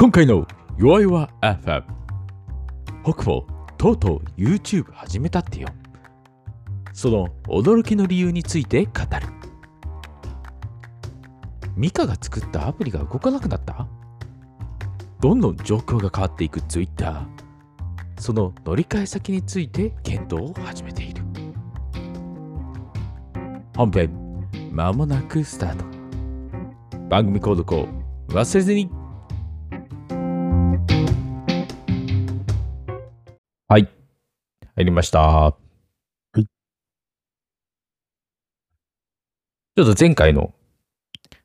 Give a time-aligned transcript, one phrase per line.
[0.00, 1.82] 今回の弱々 FM
[3.04, 3.46] 北方
[3.76, 5.68] とうとう YouTube 始めたってよ。
[6.94, 9.26] その驚きの理由について語る。
[11.76, 13.86] ミカが作ったアプリが動かなくなった？
[15.20, 17.26] どんどん状況が変わっていく Twitter
[18.18, 21.22] その乗り換え先について検討を始めている。
[23.76, 25.84] 本編まもなくスタート。
[27.10, 27.86] 番組購読を
[28.28, 28.90] 忘れずに
[34.80, 35.56] 入りましたは
[36.36, 36.44] い
[39.76, 40.52] ちょっと前回の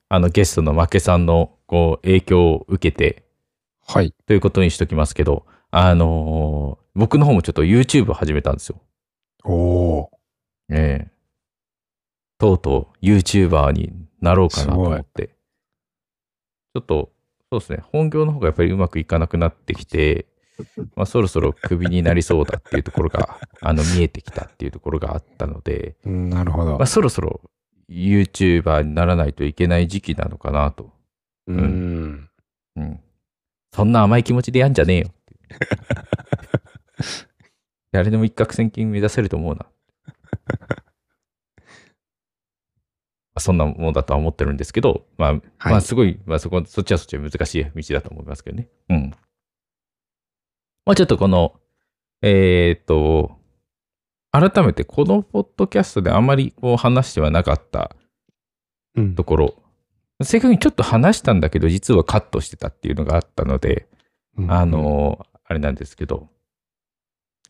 [0.10, 3.26] あのゲストの負けさんのこう影響を受けて
[3.88, 4.14] はい。
[4.26, 8.82] ということにしときますけど、あのー僕の方もちょっと YouTube を始めたんですよ。
[9.44, 10.12] おお
[10.72, 11.12] ええ
[12.38, 13.92] とうとう YouTuber に
[14.22, 15.28] なろうかなと思って。
[15.28, 17.12] ちょっと、
[17.52, 20.26] そうですね、本業の方がやっぱりうまくいかなくなってきて、
[20.96, 26.10] まあそろそろクビになりそうだっていうところが、 あの、見えてきたっていうところがあったので、ー。
[26.10, 26.86] なるほどまあ。
[26.86, 27.42] そろそろ
[27.90, 30.92] YouTuber にならないといけない時期なのかなと。
[31.48, 32.30] うーん。
[32.76, 33.00] うん。
[33.74, 35.12] そんな甘い気持ちでやんじゃねえよ。
[37.92, 39.66] 誰でも一攫千金目指せると思うな。
[43.38, 48.70] そんなものだとは思ってるんですけど、まあ、はいまあすごい、まあそこ、そっちはそっちで難しい道だと思いますけどね。
[48.90, 49.12] うん。
[50.86, 51.60] まあちょっとこの、
[52.22, 53.38] えーっと、
[54.32, 57.96] 改めてこのポッドキャストであまりこう話してはなかった
[58.96, 59.16] うん。
[59.16, 59.56] ところ、
[60.24, 63.88] 正確にちょっと話したんだけど、実はカットしてたっていうのがあったので、
[64.48, 66.30] あ、のーあれなんですけど、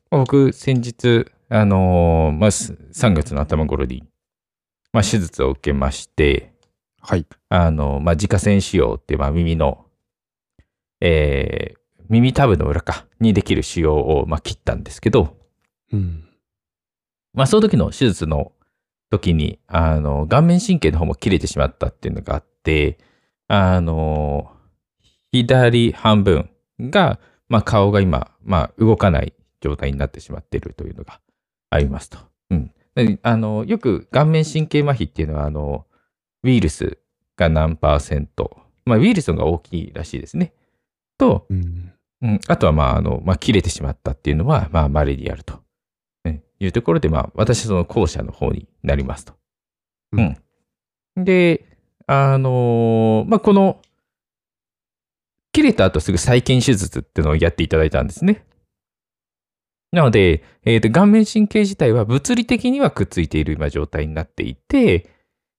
[0.09, 4.03] 僕、先日、あのーまあ、す3月の頭頃に、
[4.91, 6.53] まあ、手術を受けまして、
[6.99, 7.25] はい。
[7.49, 9.85] あのーまあ、自家栓腫瘍っていう、まあ、耳の、
[10.99, 15.37] えー耳たぶの裏か、にできる腫瘍を、まあ、切ったんですけど、
[15.91, 16.27] うん。
[17.33, 18.51] まあ、その時の手術の
[19.09, 22.97] 時に、あの、顔面神経の方も切れてしまったっていうのがあって、
[23.47, 24.51] あの、
[25.31, 27.19] 左半分が、
[27.49, 31.19] まあ、顔が今、まあ、動かない状態になってしまっているというのが
[31.69, 32.17] ありますと。
[32.49, 32.71] うん。
[32.95, 35.85] であの、よく顔面神経麻痺っていうのは、あの、
[36.43, 36.97] ウイルス
[37.35, 40.53] が何パーセント、まあ、ウイルスが大きいらしいですね。
[41.17, 41.84] と、うん。
[42.21, 45.61] うん、あとは、まあ、あの、まあ、切れてしまったっていうのは、まあ、稀にあると、
[46.23, 49.33] ねいうところで、まあ、私はその後者の方になりますと。
[50.13, 50.37] うん。
[51.23, 51.65] で、
[52.07, 53.81] あのーまあ、この、
[55.51, 58.45] 切れた後すぐ再建手術っていうのをやっていただいたんですね。
[59.91, 65.09] なので、えーと、顔面神経自体は物理的にはくっついている今状態になっていて、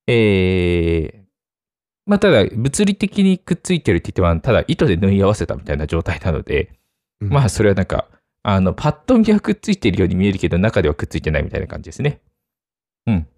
[0.06, 1.25] えー
[2.06, 6.72] まあ、ただ、物理的にくっついてるって言っても、ただ糸で縫い合わせたみたいな状態なので、
[7.21, 8.06] うんまあ、それはなんか、
[8.43, 12.21] あの、パッと見はくっついてるように見えるけど、中ではくっついてないみたいな感じですね。
[13.06, 13.28] うん。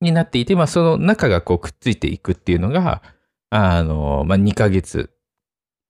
[0.00, 3.02] になっていて、まあ、その中がこうくっついていくっていうのが、
[3.50, 5.10] あの、まあ、2ヶ月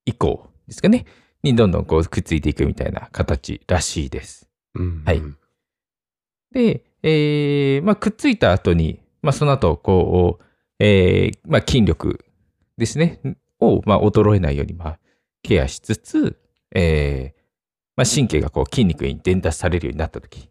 [0.05, 1.05] 以降ですかね、
[1.43, 4.49] にどんどんこうくっついていくみたいな形らしいです。
[4.73, 5.21] うんはい
[6.51, 10.46] で、えーまあ、くっついた後に、まあ、その後、こう、
[10.79, 12.25] えーまあ、筋力
[12.77, 13.19] ですね、
[13.59, 14.99] を、まあ、衰えないように、まあ、
[15.41, 16.39] ケアしつつ、
[16.75, 17.41] えー
[17.95, 20.49] まあ、神経がこう筋肉に伝達されるようになった時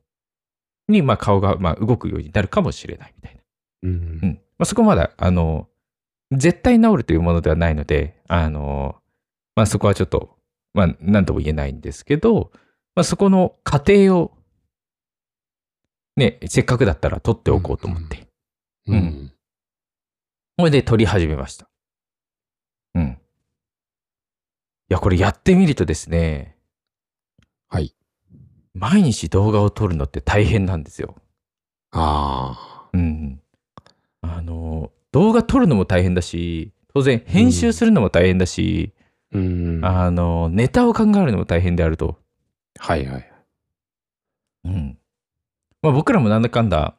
[0.89, 3.41] に、まあ、顔が、まあ、動くようになるかもしれないみたいな。
[3.85, 3.95] うんう
[4.27, 4.41] ん。
[4.59, 5.69] まあ、そこまだ、あの、
[6.33, 8.97] 絶対治るというものではないので、あの、
[9.55, 10.37] まあ、そこはちょっと、
[10.75, 12.51] まあ、なんとも言えないんですけど、
[12.95, 14.33] まあ、そこの過程を、
[16.17, 18.27] ね、せっかくだったら取っておこうと思って、
[18.89, 19.33] ううんん。
[20.59, 21.69] それで撮り始めました。
[22.94, 23.03] うん。
[23.05, 23.19] い
[24.89, 26.56] や、これやってみるとですね、
[27.69, 27.94] はい。
[28.75, 31.16] 毎日動画を撮るのって大変なんですよ。
[31.93, 33.41] あうん。
[34.22, 38.95] あの、動画撮るのも大変だし、当然編集するのも大変だし、
[39.34, 39.39] あ。
[39.39, 39.81] うん。
[39.84, 42.19] あの、ネタを考えるのも大変であると。
[42.78, 43.33] はいはい。
[44.65, 44.98] うん。
[45.83, 46.97] まあ僕らもなんだかんだ、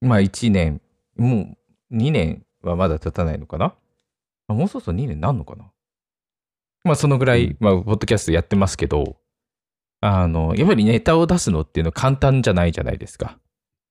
[0.00, 0.80] まあ1年、
[1.16, 1.58] もう
[1.92, 3.74] 2年はまだ経たないのかな？
[4.48, 5.70] あもうそろそろ2年なんのかな？
[6.84, 9.16] まあそのぐらい、うんまあポッドキャストやってますけど、
[10.00, 13.38] あの、やっぱりネタを出すのっていうのは簡単じゃないじゃないですか。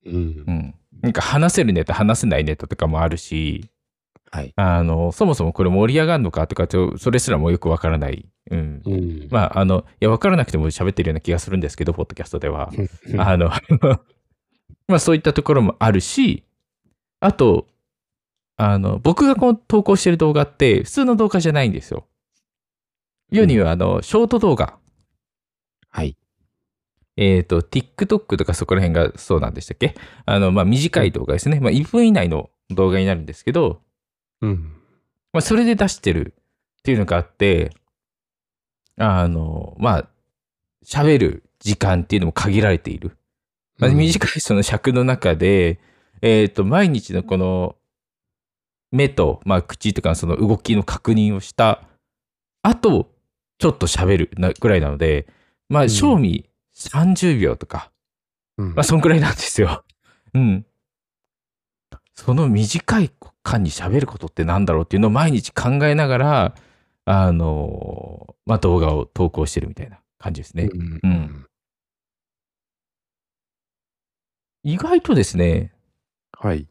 [0.05, 0.51] うんう。
[0.51, 0.75] ん。
[1.01, 3.69] なんか話せるネタ、話せないネタとかもあるし、
[4.31, 4.53] はい。
[4.55, 8.25] あの、そもそもこれ盛り上がるのかとかと、それすらもよくわからない。
[8.51, 8.81] うん。
[8.85, 9.27] うん。
[9.31, 12.71] まあ、あの、いや、わからなくても喋ってるような気がするんですけど、ポッドキャストでは。
[13.17, 13.49] あ、あの、
[14.87, 16.43] まあそういったところもあるし、
[17.19, 17.67] あと、
[18.57, 22.07] あの、僕がこう投稿してる動画って普通の動画じゃないんですよ。
[23.31, 24.77] 世には、あの、ショート動画、
[25.89, 26.17] はい。
[27.17, 29.95] えっ、と、TikTok とかそこら辺がそうなんでしたっけ？
[30.25, 31.59] あの、まあ、短い動画ですね。
[31.59, 33.81] まあ、1分以内の動画になるんですけど、
[34.41, 34.73] うん。
[35.33, 36.35] まあ、それで出してる
[36.79, 37.71] っていうのがあって、
[38.97, 40.09] あの、まあ、
[40.85, 43.17] 喋る時間っていうのも限られている。
[43.77, 45.79] まあ、うん短いその尺の中で、
[46.21, 47.75] えっ、と、毎日のこの、
[48.91, 51.83] 目と、まあ、口とかのその動きの確認をした
[52.61, 53.09] 後、
[53.59, 55.27] ちょっと喋るなぐらいなので、
[55.69, 57.91] まあ、うん賞味30秒とか、
[58.57, 59.83] うんまあ、そんくらいなんですよ。
[60.33, 60.65] うん。
[62.13, 63.11] その短い
[63.43, 66.55] 間に喋ることってなんだろうっていうのを毎日考えながら、
[67.05, 70.69] あのまあ、動画を投稿してるみたいな感じですね。
[70.71, 71.47] うんうん
[74.63, 75.71] 意外とですね、
[76.33, 76.67] はい。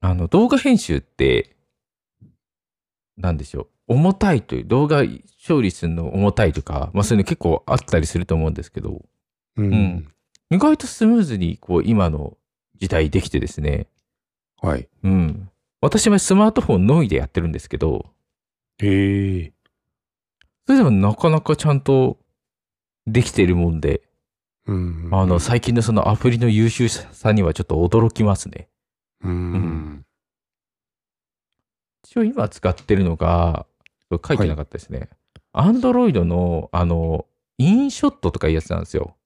[0.00, 1.56] あの、動画編集って、
[3.16, 5.02] なんでしょう、重たいという、動画
[5.46, 9.02] 処理するの重たいとか、まあそういうの結構あったりすると思うんですけど、
[9.56, 10.08] うんん
[10.50, 12.36] 意外とスムーズに、こう、今の
[12.76, 13.86] 時代できてですね、
[14.60, 14.88] はい。
[15.02, 15.50] うん。
[15.80, 18.06] 私はスマートフォンのみでやってるんですけど、
[18.78, 19.52] へえ。
[20.66, 22.18] それでもなかなかちゃんと
[23.06, 24.02] できているもんで、
[24.66, 25.08] うん。
[25.12, 28.67] あの、最近のそのアプリの優秀さにはちょっと驚きますね。
[29.22, 30.04] うん。
[32.04, 33.66] 一応今使ってるのが、
[34.10, 35.10] 書いてなかったですね。
[35.52, 37.26] アンドロイドの、あの、
[37.58, 39.16] インショットとかいうやつなんですよ。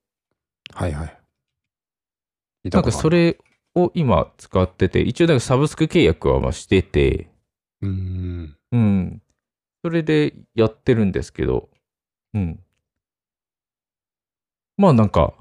[0.75, 1.19] はいはい。
[2.71, 3.39] なんかそれ
[3.75, 7.29] を今使ってて、一応なんかサブスク契約はまあしてて、
[7.81, 8.57] うん。
[8.71, 9.23] うん。
[9.85, 11.69] それでやってるんですけど、
[12.35, 12.61] うん。
[14.77, 15.35] まあなんか、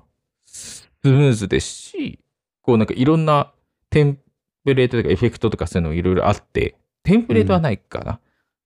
[0.45, 2.19] スムーズですし、
[2.61, 3.53] こうなんかいろんな
[3.89, 4.19] テン
[4.65, 8.19] プレートとかエフェクトとかそういうのいろいろあって、テンプレートはないかな。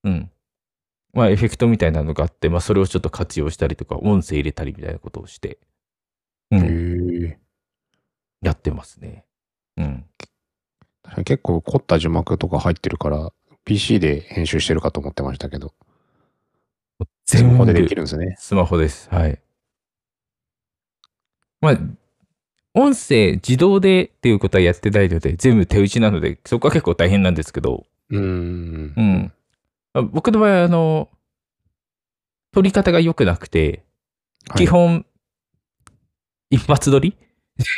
[0.03, 0.31] うん。
[1.13, 5.59] まあエフェクトみたいなのがあって、まあそれをちょっと活用したりとか、音声入れたりみたいなことをして、
[6.51, 7.39] うへん、え。
[8.41, 9.25] やってますね。
[9.77, 10.05] うん。
[11.23, 13.31] 結構凝った字幕とか入ってるから、
[13.63, 15.73] PC で編集してるかと思ってましたけど、
[17.25, 18.35] スマホでできるんですね。
[18.37, 19.09] スマホです。
[19.09, 19.39] はい。
[21.61, 21.79] まあ、
[22.75, 29.01] 音声自動でっていうことはやってないので、全部手打ちなので、そこは結構大変なんですけど、うんう。
[29.01, 29.33] ん。
[29.93, 31.09] まあ僕の場合は、あの、
[32.51, 33.83] 撮り方が良くなくて、
[34.49, 35.05] はい基本、
[36.51, 37.17] 一発撮り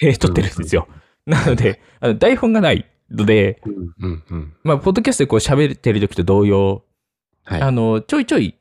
[0.02, 0.88] で撮ってるんですよ。
[1.26, 4.54] なので、あの台本がないので、うんうんうん。
[4.64, 6.84] まあ、ポッドキャストでこう喋ってる時と同様、
[7.44, 7.62] はい。
[7.62, 8.56] あの、ちょいちょい、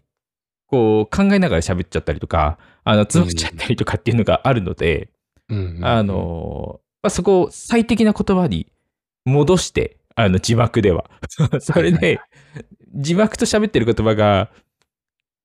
[0.69, 5.11] こう考えながら喋っちゃったりとか、あの、つぶっちゃったりとかっていうのがあるので、
[5.49, 8.67] うんうんあ、の、まあ、そこを最適な言葉に
[9.25, 11.11] 戻して、あの、字幕では。
[11.61, 12.21] それで、
[12.95, 14.51] 字幕と喋ってる言葉が、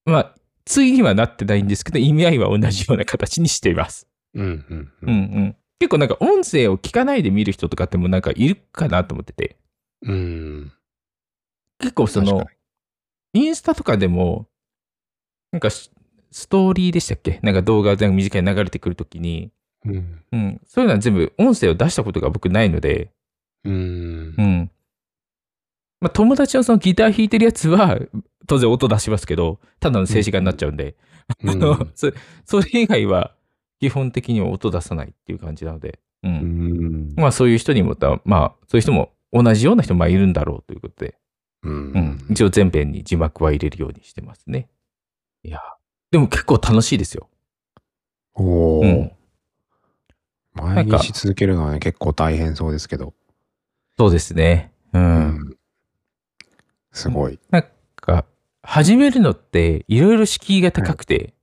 [0.05, 4.07] まあ、対にはなってないんですけど、意味合いは同じような形にしています。
[4.33, 5.05] うんうんう。
[5.05, 5.55] うんんうん。
[5.79, 9.57] 結構なんか音声を聞かないで見る人とかってもなんかいるかなと思ってて、
[10.03, 10.71] うん。
[11.79, 12.45] 結構その
[13.33, 14.47] インスタとかでも、
[15.51, 15.91] なんかス
[16.31, 19.51] ストーリーでしたっけなんか動画が短い流れてくるときに、に
[19.85, 20.23] うん。
[20.31, 23.11] うん、そういうのは全部音声を出したことが僕ないので、
[23.63, 24.41] うんう。
[24.41, 24.71] ん。
[25.99, 27.99] まあ、友達のそのギター弾いてるやつは、
[28.47, 30.95] 当然音出しますけど、ただの静止画になっちゃうんで、
[31.45, 32.11] あのそ
[32.43, 33.33] それ以外は
[33.79, 36.27] 基本的には音出さないっていう感じなので、う。
[36.27, 36.33] うん
[37.11, 37.13] ん。
[37.15, 41.15] まあそういう人にもた、まあそういう人も同じような人もまあいるんだろうということで、
[41.63, 42.25] ううんん。
[42.31, 44.69] 一応全編に字幕は入れるようにしてますね。
[45.43, 45.59] いや、
[46.09, 47.29] でも結構楽しいですよ。
[48.33, 49.11] おお、うん。
[50.53, 53.13] 毎日続けるのはね、結構大変そうですけど。
[53.97, 54.71] そうですね。
[54.93, 54.99] う。
[54.99, 55.57] うんん。
[56.91, 57.39] すごい。
[57.49, 57.65] なん
[57.95, 58.25] か、
[58.63, 61.33] 始めるのっていろいろ敷居が高くて、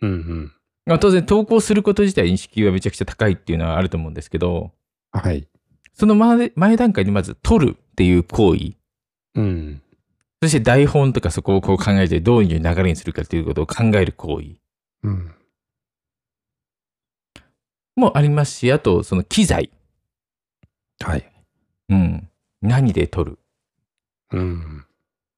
[0.00, 0.52] うんうん。
[0.84, 4.72] まあ当然投稿すること自体に敷居はめちゃくちゃ高いっていうのはあると思うんですけど、
[5.12, 5.48] はい。
[5.94, 8.74] その前前段階にまず撮るっていう行為、
[9.34, 9.82] うん。
[10.42, 14.56] そして台本とかそこをこう考えてどういう流れにするかっていうことを考える行為
[15.02, 15.34] うん。
[17.96, 19.70] もありますし、あとその機材、
[21.02, 21.32] はい。
[21.88, 22.28] うん、
[22.62, 23.38] 何で撮る。
[24.32, 24.84] うん。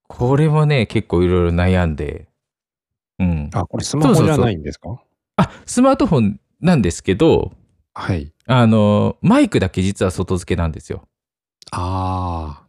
[0.09, 2.29] これもね、結構いろいろ悩んで、
[3.19, 3.51] うん。
[3.55, 5.01] あ、これスマホじゃないんですか？
[5.37, 7.53] あ、スマートフォンなんですけど、
[7.95, 8.33] はい。
[8.47, 11.07] あの、マイクだけ実は外付けなんですよ。
[11.71, 12.65] あ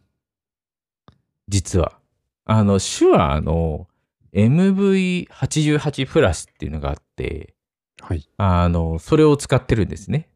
[1.48, 1.98] 実は。
[2.44, 3.88] あの、手話の
[4.34, 7.59] MV88 プラスっていうのがあって、あ。
[8.00, 8.28] はい。
[8.36, 10.28] あの、それを使ってるんですね。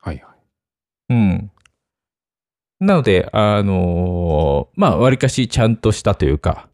[0.00, 0.34] はいはい。
[1.10, 1.50] うん。
[2.80, 6.68] なので、あのまあ、わりかしちゃんとしたというか、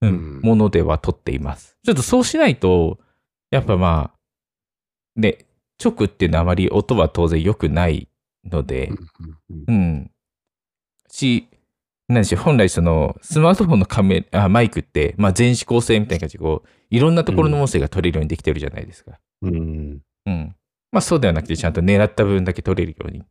[0.00, 1.76] うんうんものでは撮っています。
[1.84, 2.98] ちょっとそうしないと、
[3.50, 5.46] やっぱまあ、で、
[5.82, 8.08] 直っていうのはあまり音は当然良くない
[8.50, 8.90] ので、
[9.68, 10.10] うん。
[11.08, 11.48] し、
[12.08, 19.20] 何でし本来その、スマートフォンのカメあマイクって、まあ全指向性みたいな感じで、こう、いろんなところの音声が取れるようにできてるじゃないですか。
[19.42, 20.00] うん。
[20.26, 20.56] うん。
[20.90, 23.20] まあそうではなくて、ちゃんと狙った部分だけ取れるように。
[23.20, 23.24] っ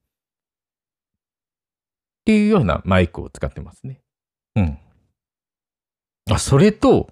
[2.26, 4.02] ていうようなマイクを使ってますね。
[4.56, 4.78] うん。
[6.30, 7.10] あ、それと、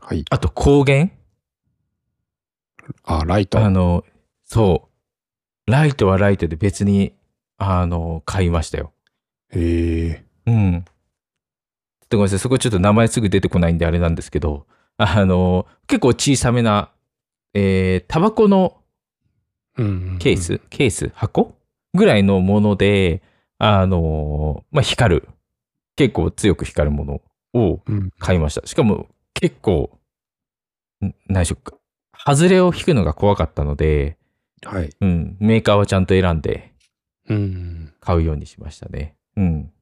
[0.00, 0.24] はい。
[0.30, 1.12] あと光源？
[3.04, 3.58] あ、ライト。
[3.64, 4.04] あの、
[4.44, 4.88] そ
[5.66, 5.70] う。
[5.70, 7.14] ライトはライトで別に、
[7.56, 8.92] あの、買いましたよ。
[9.50, 10.24] へえ。
[10.46, 10.84] うん。
[10.84, 10.90] ちょ
[12.06, 12.38] っとごめんなさい。
[12.38, 14.66] そこちょっと名前すぐ出てこないんであれなんですけど、
[14.96, 16.92] あの、結構小さめな、
[17.54, 18.76] えー、タバコの
[19.76, 20.18] うん。
[20.20, 21.10] ケース、ケース？
[21.14, 21.56] 箱？
[21.94, 23.22] ぐらいのもので、
[23.58, 25.28] あの、まあ、光る。
[25.96, 27.22] 結構強く光るもの
[27.54, 28.10] をうん。
[28.18, 28.66] 買いました。
[28.66, 29.98] しかも結構、
[31.04, 31.76] ん何でしょうか。
[32.26, 34.16] 外れを引くのが怖かったので、
[34.62, 34.90] はい。
[35.00, 36.72] うん、メーカーはちゃんと選んで
[37.28, 37.92] うん。
[38.00, 39.16] 買うようにしましたね。
[39.36, 39.72] うん。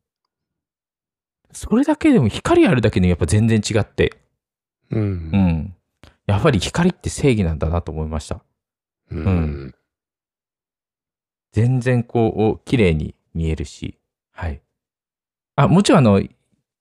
[1.53, 4.17] それだけでも光あるだけでやっぱ全然違って、
[4.91, 4.99] う。
[4.99, 5.77] うんん。
[6.27, 8.43] やっぱり光って正義なんだなと思いました。
[9.11, 9.75] うん。
[11.53, 13.99] 全然こう、綺麗に見えるし、
[14.33, 14.63] はい。
[15.57, 16.23] あ、もちろんあの、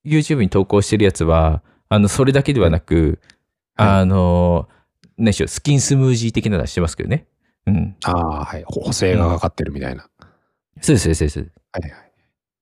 [0.06, 3.20] YouTube に投稿してるやつは、あの、それだけではなく、
[3.76, 4.70] はいあの、
[5.18, 7.28] 何でしょう、スキンスムージー的なのはしてますけどね。
[7.66, 7.96] うん。
[8.04, 8.64] ああ、はい。
[8.66, 10.10] ほ補正がかかってるみたいな。
[10.82, 11.56] そうです、そうですそうです。
[11.74, 12.12] はいはい。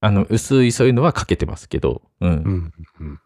[0.01, 2.29] あの、薄いそういうのはかけてますけど、うん。
[2.29, 2.73] うん。
[2.99, 3.19] うん。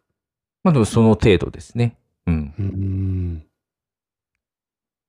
[0.64, 1.98] まあでもその程度ですね。
[2.28, 2.54] うん。
[2.58, 3.46] うん。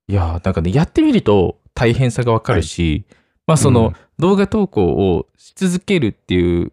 [0.09, 3.05] いやーなんかね、やってみると大変さがわかるし、
[3.47, 6.73] まあその、うん動画投稿をし続けるっていう、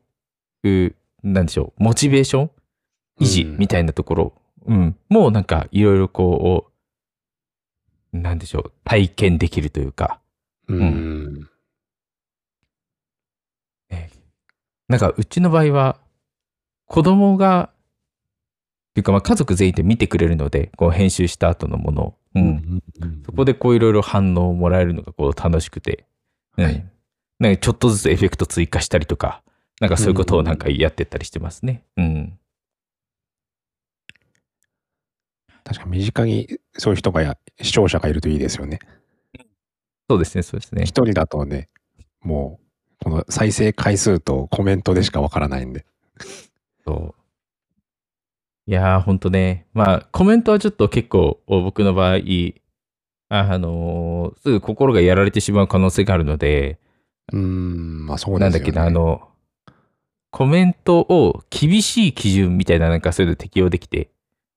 [0.64, 2.52] うなんでしょう、モチベーション
[3.20, 4.34] 維持うんみたいなところ、
[4.68, 6.72] うん、もうなんかいろいろこ
[8.14, 10.20] う、なんでしょう、体験できるというか、
[10.68, 11.50] うん。
[14.92, 15.98] なんかうちの場合は、
[16.86, 17.81] 子供が、っ
[18.94, 22.44] ていうかまあ家族全員で見てくれるので、こう編集した後のものを、うん、
[23.02, 23.24] うん。
[23.26, 26.06] そこでこういろいろ反応をもらえるのがこう楽しくて、
[26.58, 26.86] うんはい
[27.42, 29.42] なんかちょっとずつエフェクト追加したりとか、
[29.80, 31.84] なんかそういうことをなんかやってったりしてますね。
[31.98, 32.38] うん。
[35.64, 38.78] 確か身近にそういう人がや、視聴者がいるといいですよね。
[40.08, 40.84] そうですね、そうですね。
[40.84, 41.68] 一人だとね、
[42.22, 42.60] も
[43.02, 45.84] う、この再生回数とコメントでしかわからないんで。
[46.86, 47.21] そう。
[48.72, 49.68] いやー、ほんとね。
[49.74, 52.16] まあ、コメントはちょっと結構僕の場合、
[53.28, 56.80] あのーすぐ心がやられてしまう可能性があるので、
[57.34, 58.60] うーん、まあそうですよね。
[58.60, 59.28] なんだっけな、あの、
[60.30, 64.10] コメントを厳しい基準みたいななんかそういうの適用できて、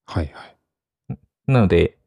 [0.06, 1.18] はいはい。
[1.48, 1.98] なので、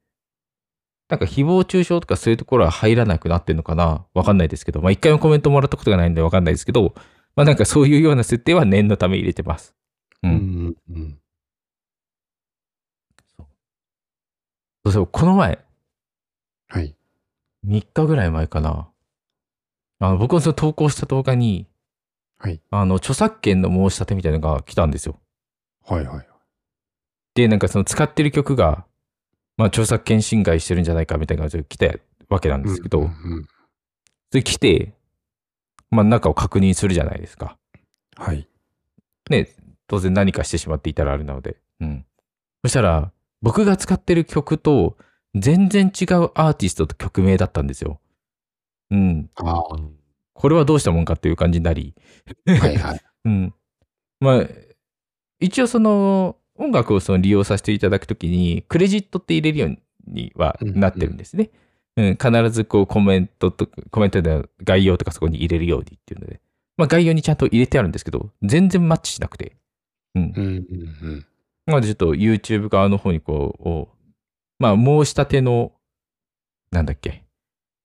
[1.10, 6.94] なんか誹謗中傷とかそういうところは入らなくなってんのかなわかんないですけど、まあ一回もコメントもらったことがないんでわかんないですけど、
[7.36, 9.76] まあなんかそういうような設定は念のため入れてます。
[10.24, 10.28] う。
[10.30, 10.34] うん
[10.70, 11.20] ん、うん。
[14.88, 15.60] そうそう、この前、
[16.70, 16.96] はい。
[17.67, 18.89] 3日ぐらい前かな。
[20.00, 21.67] あの僕のその投稿した動画に、
[22.38, 22.62] はい。
[22.70, 25.20] あの、著作権の申し立てみたいなのが来たんですよ。
[25.86, 26.27] はいはい。
[27.36, 28.86] で、なんかその使ってる曲が、
[29.58, 31.88] まあ著作権侵害してるんじゃないかみたいな感じで来た
[32.29, 33.48] わけなんですけど、うんうん
[34.29, 34.94] それ来て、
[35.89, 37.58] まあ中を確認するじゃないですか。
[38.15, 38.48] はい。
[39.29, 39.50] ね、
[39.88, 41.58] 当然何かしてしまっていたらあれなので。
[41.79, 42.06] うん。
[42.63, 44.98] そしたら、僕が使ってる曲と
[45.36, 48.00] 全然違うアーティストと曲名だったんですよ。
[48.91, 49.29] うん。
[50.34, 51.94] これはどうしたもんかっていう感じになり。
[52.46, 53.01] はいはい。
[53.25, 53.53] うん。
[54.20, 54.48] まあ、
[55.39, 59.77] 一応その、音楽をその利用させていただくときに、クレジットって入れるよう
[60.08, 61.51] にはなってるんですね。
[61.98, 66.39] うん、必ずこうコメントと、コメントで概要とかそこに入れるようにっていうので、
[66.77, 69.56] まあ概要にちゃんと入れてあるんですけど、全然マッチしなくて。
[70.15, 70.34] うん。
[70.36, 70.56] うんうんう
[71.15, 71.25] ん。
[71.68, 73.90] なのでちょっと YouTube 側の方にこう、お
[74.58, 75.74] まあ申し立ての、
[76.72, 77.24] なんだっけ。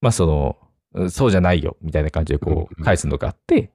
[0.00, 0.56] まあその、
[0.94, 3.70] うんそうじゃないよ、みたいな感じでこう返すのがあって、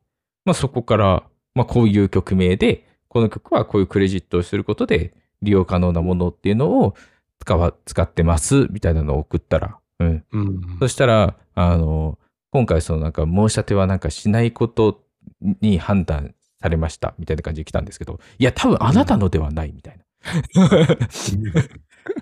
[0.46, 1.24] まあそこから、
[1.56, 6.96] まあこういう曲名で、この曲はこういうクレジットをすることで利用可能なものっていうのを
[7.40, 10.24] 使わ、使ってます、みたいなのを送ったら、うん。
[10.32, 12.18] うんそしたら、あの、
[12.52, 15.04] 今回そのなんか申し立てはなんかしないこと
[15.42, 20.04] に判断されましたみたいな感じで来たんですけど、いや、多分あなたのではないみたいな。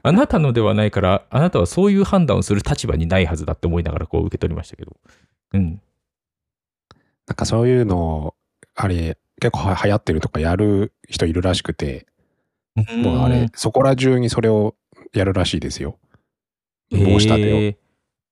[0.04, 4.98] あなたのではないから、あなたはそういう判断をする立場にないはずだって思いながらこう受け取りましたけど。
[5.54, 5.82] うん。
[7.28, 8.36] なんかそういうのを、
[8.76, 12.08] あれ、結構は流行ってるとかやる人いるらしくて、
[12.76, 14.76] もうあれ、そこら中にそれを
[15.14, 15.98] やるらしいですよ。
[16.92, 17.58] 申し立てを。
[17.58, 17.78] えー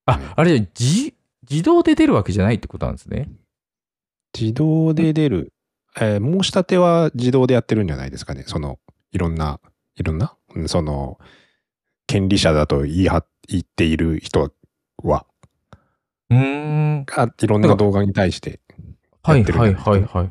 [0.05, 1.13] あ、あれ、自、
[1.49, 3.29] 自動で出るわけじゃないってことなんですね。
[4.37, 5.53] 自動で出る、
[5.99, 8.43] えー申し立ては自動でやってるんじゃないですかね。
[8.47, 8.79] その、
[9.11, 9.59] いろんな、
[9.95, 11.19] いろんな、うんその、
[12.07, 14.51] 権利者だと言いは言っている人
[15.03, 15.25] は、
[16.29, 16.37] うー
[17.01, 17.05] ん。
[17.05, 18.59] がいろんな動画に対して、
[19.21, 20.29] はいやってるんはいはいはい。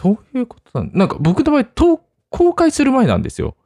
[0.00, 3.56] そういうことなんなんか僕の場合、と公開する前なんですよ。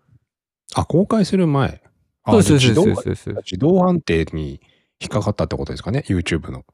[0.75, 1.83] あ、公開する前。
[2.25, 3.53] あそうですそうそうですそうです。
[3.53, 4.61] 自動判定に
[5.01, 6.65] 引っかかったってことですかね、YouTube の。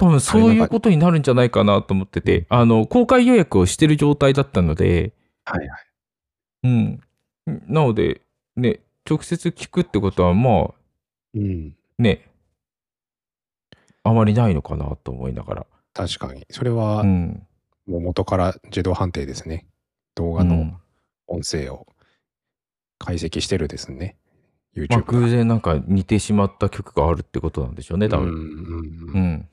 [0.00, 5.12] 多分そういうことになるんじゃないかなと思ってて、あの、公開予約をしてる状態だったので、
[5.44, 5.80] はいはい。
[6.64, 7.00] うん。
[7.68, 8.22] なので、
[8.56, 10.70] ね、直接聞くってことは、まあ、
[11.34, 11.76] うん。
[11.98, 12.26] ね、
[14.02, 15.66] あまりないのかなと思いながら。
[15.92, 16.46] 確かに。
[16.48, 17.46] それはう、ん。
[17.86, 19.66] もう元から自動判定ですね。
[20.14, 20.76] 動画のうん
[21.26, 21.86] 音声を
[22.98, 24.16] 解析してるですね。
[24.74, 25.04] YouTube まあ、が。
[25.20, 28.28] 偶然なんか似てしまった曲があるってことなんでしょうね、多分。
[28.28, 29.48] うんうんううんん。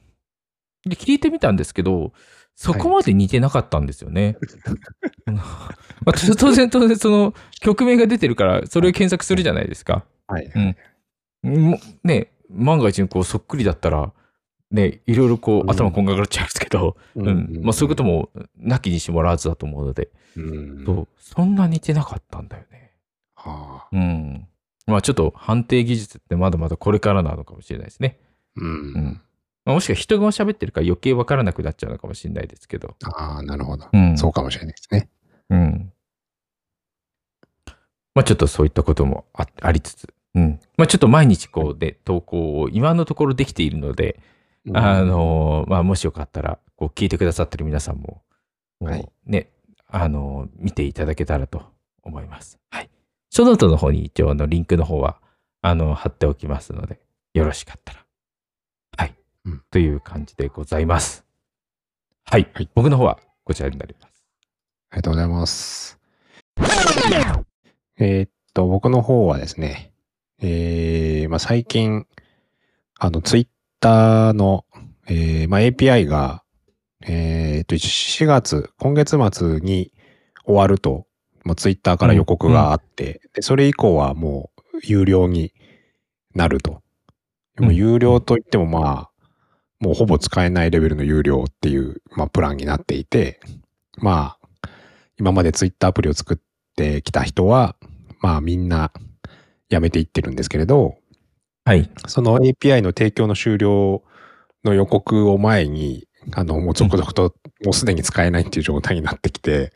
[0.89, 2.13] で、聞いてみたんですけど、
[2.55, 4.37] そこまで似てなかったんですよね。
[5.25, 5.41] ま
[6.07, 10.05] あ、当然、当然、その曲名が出てるから、それを検索するじゃないですか。
[10.27, 10.51] はい。
[10.53, 10.75] うん
[11.43, 14.11] もね、万が一にこうそっくりだったら、
[14.71, 20.85] ね、いろいろこううん頭こんがらがっちゃうんですけど、ううんまあ、そういうこともなきにしもあらずだと思うので、うん。
[20.85, 22.93] そうそんな似てなかったんだよね。
[23.35, 23.87] はあ。
[23.91, 24.47] うん。
[24.87, 28.19] まあちょっと判定技術ってまだまだこれからなのかもしれないですね。
[28.55, 28.65] う。
[28.65, 29.21] うんん。
[29.67, 32.95] まあ、もしくは人が喋ってるから余計わからなくなっちゃうのかもしれないですけど。
[33.03, 33.89] ああ、なるほど。
[33.91, 34.17] うん。
[34.17, 35.09] そうかもしれないですね。
[35.49, 35.91] うん。
[38.15, 40.61] まあちょっとそういったこともあありつつ、うん。
[40.77, 44.21] まあちょっと毎日こうで投稿を今のところできているので、
[44.73, 48.21] あのーまあもしよかったら、こう聞いてくださってる皆さんも、
[48.79, 49.49] もはいうね、
[49.89, 51.61] あのー見ていただけたらと
[52.03, 52.57] 思います。
[52.69, 52.89] はい。
[53.31, 55.19] ショーノートの方に一応あのリンクの方は、
[55.61, 57.01] あの、貼っておきますので、
[57.33, 58.06] よろしかったら。
[59.71, 61.25] という感じでございます。
[62.25, 62.47] はい。
[62.53, 64.25] はい僕の方はこちらになります。
[64.89, 65.99] ありがとうございます。
[67.99, 69.91] えーっと、僕の方はですね、
[70.39, 72.05] えー、まあ、最近、
[72.99, 73.47] あの、ツイッ
[73.79, 74.65] ターの、
[75.07, 76.43] えー、まあ、API が、
[77.01, 79.91] えーっと、4月、今月末に
[80.45, 81.07] 終わると、
[81.43, 85.53] まあ、ツイッターから予告があって、で、それ以降はもう有料に
[86.35, 86.83] なると。
[87.55, 89.09] でもうん有料といってもまあ、
[89.79, 93.39] もうほぼ使えないレベルの有料っていう、まあ、プランになっていて、
[93.97, 94.69] まあ、
[95.19, 96.37] 今までツイッターアプリを作っ
[96.75, 97.75] てきた人は、
[98.21, 98.91] まあみんな
[99.69, 100.95] やめていってるんですけれど、
[101.65, 101.89] はい。
[102.07, 104.03] その API の提供の終了
[104.63, 109.73] の予告を前に、あの、もう続々ともうすでに使えないっていう状態になってきて、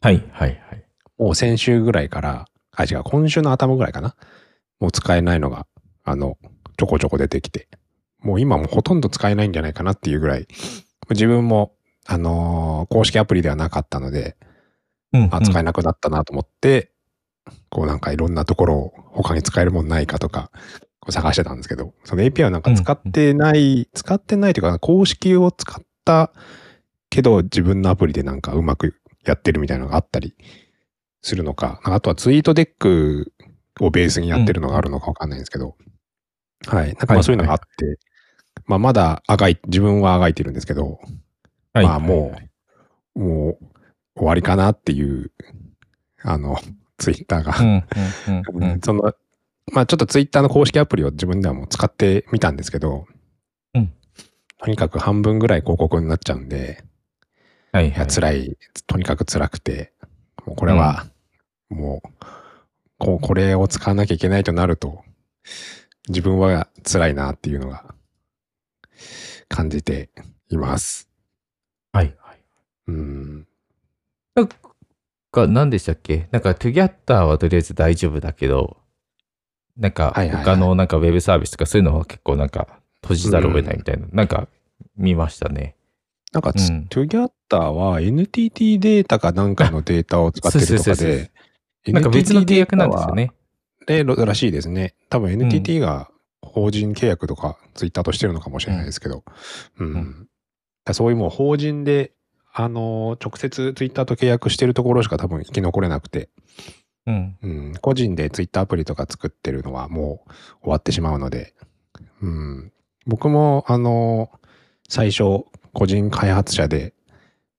[0.00, 0.22] はい。
[0.32, 0.48] はい。
[0.48, 0.84] はい。
[1.16, 4.14] もう先週ぐらいから、あ、違う、今週の頭ぐらいかな。
[4.80, 5.66] もう使えないのが、
[6.04, 6.36] あの、
[6.76, 7.68] ちょこちょこ出てきて、
[8.22, 10.46] もう今もほとんど使えないんじゃないかなっていうぐらい、
[11.10, 11.74] 自分も、
[12.06, 14.36] あのー公式アプリではなかったので、
[15.12, 15.64] うんあ、使えい。
[15.64, 16.92] なくなったなと思って、
[17.70, 20.50] こうなんかいろんなところを他に使えるもんないかとか、
[21.00, 26.32] こう探してたんですけど、その API をなんか使ってない、使ってないというか、公式を使った
[27.10, 30.34] けど自分のアプリでなんかうまくやってるみたいなのがあったり
[31.22, 33.32] するのか、あとはツイートデック
[33.80, 35.76] をベースにやってるのがあるのかわかんないんですけど、
[36.66, 36.86] はい。
[36.86, 37.98] なんかそういうのがあって、
[38.66, 41.00] まあまだあがい、自分はあがいてるんですけど、
[41.72, 41.84] はい。
[41.84, 42.34] まあも
[43.16, 43.58] う、もう
[44.16, 45.32] 終わりかなっていう、
[46.22, 46.56] あの、
[46.98, 48.64] ツイッターがう。
[48.64, 48.80] ん。
[48.80, 49.14] その、
[49.72, 53.06] まあちょっとツイッターの公式アプリを自分ではもう使ってみたんですけど、
[53.74, 53.92] うん
[54.58, 56.84] とにかく半分ぐらい広告になっちゃうんで、
[57.72, 57.88] はい。
[57.88, 58.06] いやはい。
[58.06, 59.92] 辛い、とにかく辛くて、
[60.46, 61.06] もうこれは、
[61.68, 62.08] もう、
[62.96, 65.02] こう、これを使わなきゃいけないとなると、
[66.08, 67.91] 自分は辛いなっていうのが
[69.52, 70.10] 感じて
[70.48, 71.08] います。
[71.92, 72.16] はい。
[72.18, 72.38] はい。
[72.88, 73.46] うん。
[74.34, 74.48] なん
[75.30, 76.28] か、何でしたっけ？
[76.30, 78.78] なんか、トゥギャッターはとりあえず大丈夫だけど、
[79.76, 80.12] なんか、
[80.44, 84.48] 他のなんかウェブサービスとかそういうのは結構なんか、閉じざるを得ないみたいな、なんか、
[84.96, 85.76] 見ましたね。
[86.32, 91.30] なんかつ、うんトゥギャッターは NTT データかなんかのデータを使ってるとかで、
[91.88, 93.32] なんか別の契約なんですよね。
[93.86, 94.94] で、らしいですね。
[95.10, 96.10] 多分 NTT が
[96.42, 99.24] 法人契約とかツイッターとしてるのかもしれないですけど、
[99.78, 99.86] うん。
[99.86, 100.28] うん。
[100.92, 102.12] そういうもう法人で、
[102.52, 106.28] あのー直接ツイッターと契約してるところしか多分生き残れなくて、
[107.06, 107.36] うん。
[107.42, 110.30] うん、個人でツイッターアプリとか作ってるのはもう
[110.62, 111.54] 終わってしまうので、
[112.20, 112.72] うん、
[113.06, 114.38] 僕もあのー
[114.88, 116.92] 最初個人開発者で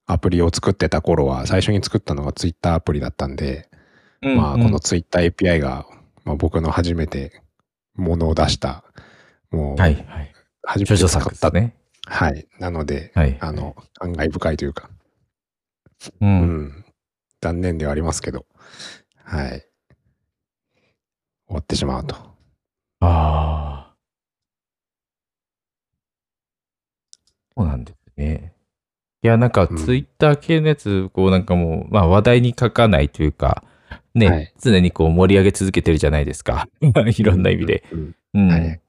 [0.06, 3.69] アプリを作ってた頃は最初に作ったのがツイッターアプリだったんで、
[4.22, 4.63] まあ、うん。
[4.63, 5.88] この Twitter API が、
[6.26, 7.42] まあ、僕の初めて
[7.95, 8.84] ものを出した、
[9.51, 10.34] もう、はいはい。
[10.63, 11.51] 初めて使った。
[11.51, 11.75] ね。
[12.06, 12.47] はい。
[12.60, 13.38] なので、はい。
[13.41, 14.89] あの、感慨深いというか、
[16.21, 16.25] う。
[16.25, 16.86] うんん。
[17.41, 18.45] 残念ではありますけど、
[19.23, 19.63] はい。
[21.47, 22.15] 終わってしまうと。
[23.01, 23.93] ああ。
[27.56, 28.53] そうなんですね。
[29.23, 33.63] いや、なんか、うんツイッター系のやつ、こう、なんかもう、まあ、話題に書かないというか、
[34.15, 36.67] ね、はい常にこう盛り上げ続けてるじゃないですか。
[36.82, 37.84] いろんな意味で。
[37.91, 38.15] うん。
[38.36, 38.47] うん。
[38.49, 38.80] はい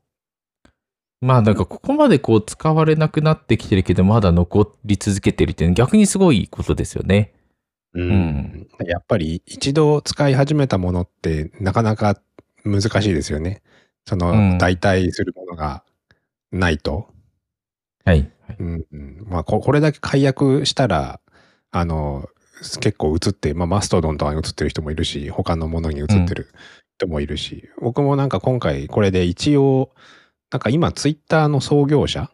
[1.20, 7.32] まあ、なんか、ここまでこう、使われなくなってきてるけど、まだ残り続けてるっていうのは逆にすごいことですよね。
[7.94, 12.20] うんんやっぱり一度使い始めたものってなかなか
[12.64, 13.62] 難しいですよね。
[14.04, 14.20] そうん
[14.52, 15.84] の代替するものが
[16.50, 17.08] ないと。
[18.04, 18.30] はい。
[18.58, 21.20] うんうんまあここれだけ解約したら
[21.70, 22.28] あの
[22.80, 26.48] 結構映って、まあ、マストドンとかに映ってる人もいるし他のものに映ってる
[26.96, 29.90] 人もいるし、僕もなんか今回これで一応
[30.50, 32.30] なんか今ツイッターの創業者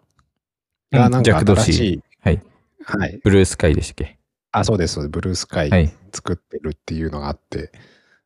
[0.92, 2.42] がなんか新しい、はい。
[2.84, 4.18] はい、ブルースカイでしたっけ？
[4.52, 5.92] あそうですブルースカイはい。
[6.12, 7.70] 作ってるっていうのがあって、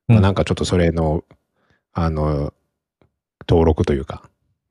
[0.09, 1.22] うんまあ、なんかちょっとそれの、
[1.92, 2.54] あの、
[3.48, 4.28] 登録というか、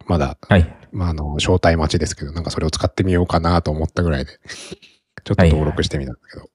[0.08, 0.76] まだ、はい。
[0.92, 4.32] まあ、あの、招待待ちですけど、なんかそれを使ってみようかなと思ったぐらいで、
[5.24, 6.50] ちょっと登録してみたんだけど。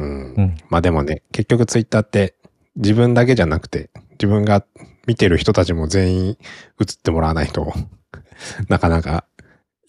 [0.00, 0.34] うん。
[0.34, 0.56] うん。
[0.68, 2.34] まあでもね、結局ツイッターって
[2.76, 4.64] 自分だけじゃなくて、自分が
[5.06, 7.72] 見てる人たちも全員映ってもらわないと、
[8.68, 9.24] なかなか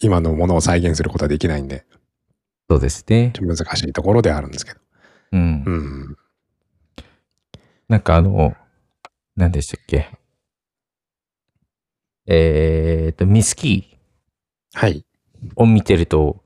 [0.00, 1.84] 今のものを再現することはできないんで、
[2.70, 3.32] そうですね。
[3.40, 4.80] 難しいところではあるんですけど。
[5.32, 5.64] うん。
[5.66, 6.16] うん。
[7.88, 8.54] なんかあの、
[9.36, 10.08] 何でしたっけ？
[12.26, 13.98] えーと、ミスキ
[14.74, 15.04] はい。
[15.44, 16.42] ーを見てると、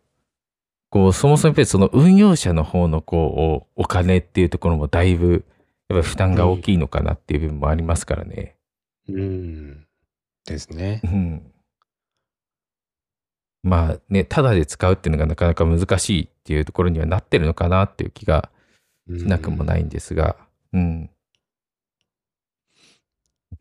[0.97, 5.43] こう、そもそもやっぱりその運用者の方のこう、お金っていうところもだいぶ、やっ
[5.89, 8.57] ぱり負担が大きいのかなっていう部分もありますからね。
[9.07, 9.87] うん。
[10.47, 11.07] ですねう。
[11.09, 11.53] ん。
[13.63, 18.49] まあね、ただで使うっていうのがなかなか難しいっていうところにはなってるのかなっていう気が
[19.07, 20.37] しなくもないんですが、
[20.73, 21.11] うん。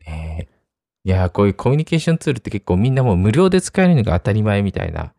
[0.06, 0.56] ねえ
[1.04, 5.12] いやー、こういうコミュニケーションツールって結構みんなもう無料で使えるのが当たり前みたいな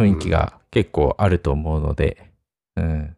[0.00, 2.32] 雰囲気が結構あると思うので、
[2.76, 3.16] うん。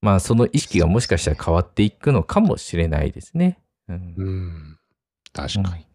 [0.00, 3.58] まあ、その意識がもしかしたら変わっていくのかもしれないですね。
[3.88, 4.14] うん。
[4.16, 4.78] うん。
[5.32, 5.86] 確かに。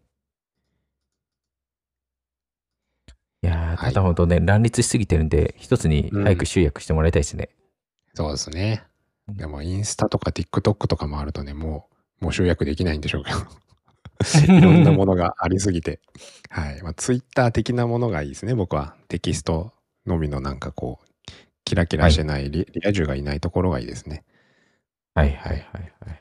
[3.40, 7.50] いやー、はいただほんとね、乱立しすぎてるんで、一つに早く集約してもらいたいですね。
[8.14, 8.82] そうですね。
[8.84, 8.98] うん
[9.36, 11.88] でも、インスタとか TikTok とかもあるとね、も
[12.22, 13.38] う、もう集約できないんでしょうけど。
[14.56, 16.00] いろんなものがありすぎて。
[16.48, 16.82] はい。
[16.82, 18.96] まあ、Twitter 的なものがいいですね、僕は。
[19.08, 19.74] テキスト
[20.08, 21.06] のみのなんかこう、
[21.64, 24.24] キラキラしてないリ,、リア充がいないところがいいですね。
[25.14, 26.20] はいはいはいはいはい。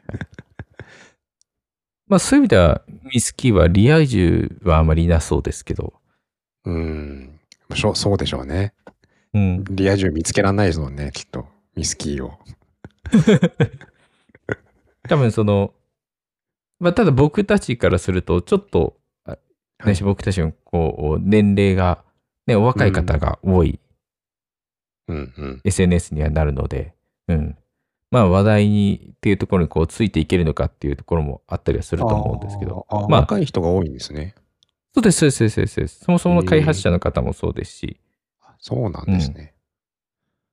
[2.08, 2.82] まあそういう意味では、
[3.14, 5.94] ミスキーはリア充はあまりいなそうですけど、
[6.66, 7.40] うん。
[7.74, 8.74] しょそうでしょうね。
[9.34, 9.64] うん。
[9.70, 11.48] リア充見つけらんないですもんね、きっと。
[11.76, 12.34] ミスキーを。
[15.08, 15.74] 多分その、
[16.80, 19.38] まあただ僕たちからすると、ちょっと、あ
[19.80, 22.04] はいね僕たちのこう、年齢が、
[22.48, 23.80] ね、お若い方が多い
[25.08, 25.62] うんうん。
[25.64, 26.94] SNS にはなるので、
[27.28, 27.58] うん。
[28.12, 32.86] まあ話題にっていうところにこうついていけるのかっていうところもあったりはすると思うんですけど。
[32.90, 33.06] あー。
[33.06, 34.36] あまあ若い人が多いんですね。
[34.94, 38.00] そうです、そうです、そうですそもそもの開発者の方もそうですし、
[38.60, 39.54] そうなんですね。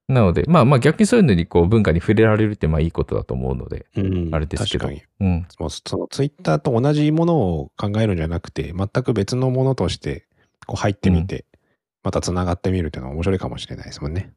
[0.06, 4.86] なので、まあまあ逆にそういうのにこう文化に触れられるってまあいいことだと思うので、うんあれですけど。
[4.86, 5.02] 確かに。
[5.20, 5.46] うん。
[5.58, 10.26] もうそのツイッターと同じものを考えるんじゃなくて、全く別のものとして
[10.66, 11.46] こう入ってみて、
[12.04, 14.32] また繋がってみるっていうのは面白いかもしれないですもんね。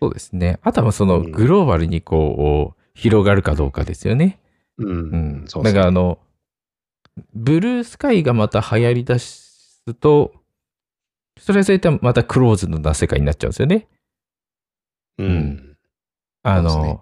[0.00, 0.60] そうですね。
[0.62, 4.38] あとはそのうんグローバルにこう広がるかどうかですよね。
[4.78, 4.88] うん。
[4.88, 5.44] うん。
[5.46, 6.18] そうですねだからあの、
[7.34, 10.32] ブルースカイがまた流行り出すと、
[11.38, 13.88] それはそれとまたクローズドな世界になっちゃうんですよね。
[15.18, 15.76] ううんん。
[16.42, 16.98] あの、ね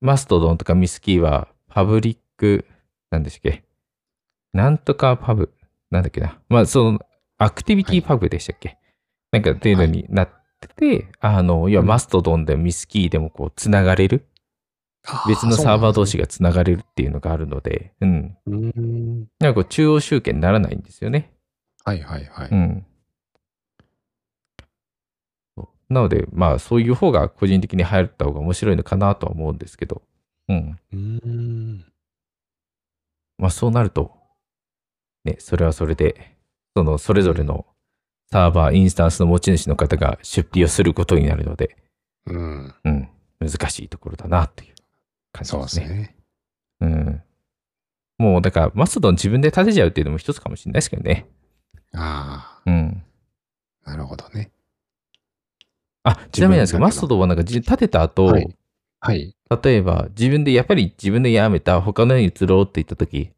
[0.00, 2.66] マストドンとかミスキーはパブリック、
[3.10, 3.64] なんでしたっけ
[4.52, 5.52] なんとかパブ、
[5.90, 6.38] なんだっけな。
[6.50, 7.00] まあ、その、
[7.38, 8.78] アクティビティパブでしたっけ、
[9.32, 10.28] なんかっていうのになっ
[10.60, 14.28] てて、あの、要はうんマストドンでもミスキーでもこう、つながれる。
[15.28, 16.22] 別のサーバー同士が。
[16.22, 18.36] がつながれるっていうのがあるので、うん。
[18.46, 19.26] うん。
[19.38, 21.34] なんかこう、中央集権にならないんですよね。
[21.84, 22.48] はいはいはい。
[22.50, 22.86] うん。
[25.90, 30.02] なので、まあ、そういう方が個人的に流行った方が面白いのかなとは思うんですけど、
[30.48, 30.78] うん。
[30.92, 31.84] うん。
[33.38, 34.12] まあ、そうなると、
[35.24, 36.36] ね、それはそれで、
[36.76, 37.66] その、それぞれの
[38.30, 41.76] サーバー、インスタンスの持ち主の方が出費をすることになるので、
[42.26, 42.74] うん。
[42.84, 43.08] うん、
[43.40, 44.74] 難しいところだなという
[45.32, 45.66] 感じそうでね。
[45.68, 45.78] です
[46.80, 47.24] すね。
[48.18, 51.26] もうだからマストドン自分で立てちゃうっていうのも一つかもしれないですけどね。
[51.94, 53.02] あうん。
[53.84, 54.50] あ、なるほどね。
[56.04, 58.56] あ、ちなみになんですけど、マストドンはなんかじ立てた後、はい。
[59.00, 59.36] はい。
[59.62, 63.30] 例えば自分でやっぱり自分でやめた他のに移ろうって言った時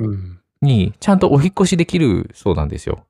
[0.00, 0.40] うん。
[0.64, 3.06] にちゃんとお引っ越しできるそうなんですよ。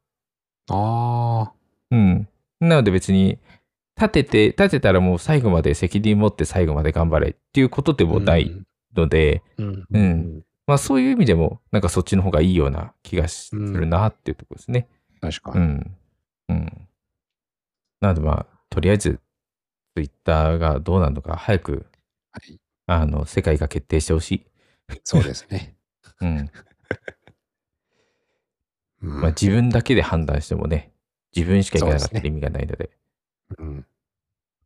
[0.71, 1.53] ああ。
[1.91, 2.29] うん。
[2.61, 3.39] なので別に
[3.97, 8.53] 立てて、立てたらもう最後まで責任持って最後まで頑張れっていうことでもない
[8.97, 9.85] ので、うん。
[9.91, 14.89] うんまあそういう意味でもなんかそっちの方がいいような気がするなっていうところですね。
[15.21, 15.65] 確かに。
[15.65, 15.97] うん。
[16.49, 16.89] うん。
[18.01, 19.21] なのでまあ、とりあえず、
[19.95, 21.87] ツイッターがどうなるのか、早く、
[22.33, 22.59] はい。
[22.87, 24.47] あの、世界が決定してほしい。
[25.05, 25.77] そうですね。
[26.21, 26.51] うん。
[29.41, 30.93] 自分だけで判断してもね、
[31.35, 32.91] 自分しかいけなかったら意味がないので、
[33.59, 33.87] うん。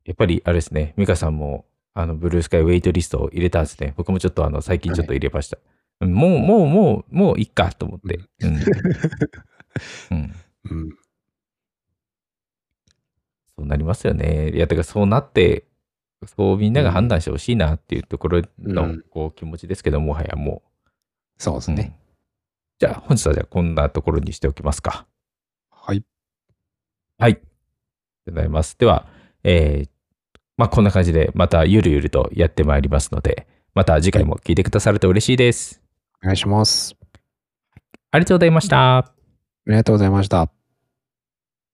[0.04, 3.94] やっぱりあれですね、美香さんも、あの、ブルースカイウェイトリストを入れたんですね。
[3.96, 5.58] 僕もちょっとあの、最近ちょっと入れました。
[6.00, 8.20] うんもう、もう、もう、もういいかと思って。
[8.40, 8.56] うん。
[10.12, 10.34] うん。
[10.70, 10.90] うん。
[13.56, 14.50] そうなりますよね。
[14.50, 15.64] いや、だからそうなって、
[16.36, 20.90] そうみんなが判断してほしいなっていうところうのんこう気持ちですけど、もはやもう。
[21.38, 21.98] そうですね。
[22.80, 25.06] うんじゃあ、本日はじゃあこんなところにしておきますか。
[25.70, 26.04] はい。
[27.18, 27.40] はい。
[28.26, 28.76] ございます。
[28.78, 29.06] では、
[29.42, 29.88] えー
[30.56, 35.80] まあ、こんな感じで、またゆるゆるとやってまいりますので、また次回も聞いてくださると嬉しいです。
[36.22, 36.96] お願いします。
[38.10, 38.98] ありがとうございました。
[38.98, 39.14] あ
[39.66, 40.57] りがとうございました。